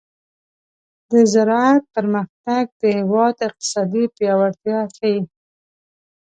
د 1.11 1.13
زراعت 1.33 1.83
پرمختګ 1.95 2.63
د 2.81 2.83
هېواد 2.97 3.35
اقتصادي 3.47 4.03
پیاوړتیا 4.15 4.79
ښيي. 4.95 5.19